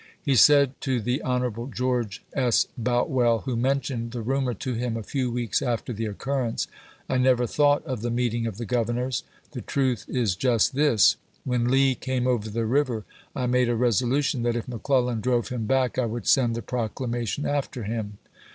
He 0.19 0.33
said 0.35 0.73
to 0.81 0.99
the 0.99 1.21
Hon. 1.21 1.71
George 1.71 2.23
S. 2.33 2.65
Boutwell, 2.75 3.41
who 3.43 3.55
mentioned 3.55 4.13
the 4.13 4.23
rumor 4.23 4.55
to 4.55 4.73
him 4.73 4.97
a 4.97 5.03
few 5.03 5.29
weeks 5.29 5.61
after 5.61 5.93
the 5.93 6.07
occurrence:" 6.07 6.65
I 7.07 7.19
never 7.19 7.45
thought 7.45 7.85
of 7.85 8.01
the 8.01 8.09
meeting 8.09 8.47
of 8.47 8.57
the 8.57 8.65
governors; 8.65 9.21
the 9.51 9.61
truth 9.61 10.05
is 10.07 10.35
just 10.35 10.73
this: 10.73 11.17
When 11.43 11.69
Lee 11.69 11.93
came 11.93 12.25
over 12.25 12.49
the 12.49 12.65
river, 12.65 13.05
I 13.35 13.45
made 13.45 13.69
a 13.69 13.75
resolution 13.75 14.41
that 14.41 14.55
if 14.55 14.67
McClellan 14.67 15.21
drove 15.21 15.49
him 15.49 15.67
back 15.67 15.99
I 15.99 16.07
would 16.07 16.25
send 16.25 16.55
the 16.55 16.63
proclamation 16.63 17.45
after 17.45 17.83
him. 17.83 18.17